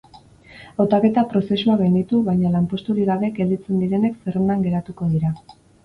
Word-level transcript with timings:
Hautaketa 0.83 1.23
prozesua 1.33 1.75
gainditu 1.83 2.23
baina 2.31 2.55
lanposturik 2.57 3.09
gabe 3.13 3.33
gelditzen 3.39 3.87
direnek 3.87 4.21
zerrendan 4.25 4.69
geratuko 4.69 5.17
dira. 5.17 5.37